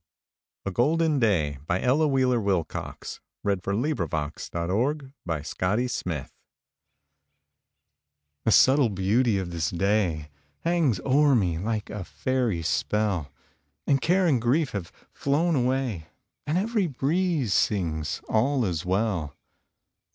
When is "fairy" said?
12.03-12.63